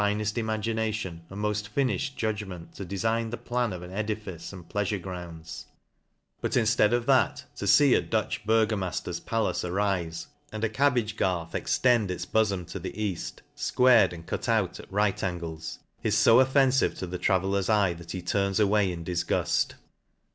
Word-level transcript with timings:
neft 0.01 0.35
imagination 0.35 1.21
and 1.29 1.39
moft 1.43 1.69
nnifhed 1.75 2.15
judgment 2.15 2.73
to 2.73 2.83
dengn 2.83 3.29
the 3.29 3.37
plan 3.37 3.71
of 3.71 3.83
an 3.83 3.91
edifice 3.91 4.51
and 4.51 4.67
plea 4.67 4.83
sure 4.83 4.97
grounds; 4.97 5.67
but 6.41 6.53
inftead 6.53 6.91
of 6.91 7.05
that, 7.05 7.45
to 7.55 7.67
fee 7.67 7.93
a 7.93 8.01
Dutch 8.01 8.43
burgomailer's 8.47 9.19
palace 9.19 9.61
arife, 9.61 10.25
and 10.51 10.63
a 10.63 10.69
cabbage 10.69 11.17
garth 11.17 11.53
ex 11.53 11.77
tend 11.77 12.09
its 12.09 12.25
boforn 12.25 12.65
to 12.69 12.79
the 12.79 12.93
eaif, 12.93 13.33
fquared 13.55 14.11
and 14.11 14.25
cut 14.25 14.49
out 14.49 14.79
at 14.79 14.91
right 14.91 15.23
angles, 15.23 15.77
is 16.01 16.19
fo 16.23 16.43
ofFenfive 16.43 16.97
to 16.97 17.05
the 17.05 17.19
traveller's 17.19 17.69
eye, 17.69 17.93
that 17.93 18.09
he 18.09 18.23
turns 18.23 18.59
away 18.59 18.91
in 18.91 19.05
difguft. 19.05 19.75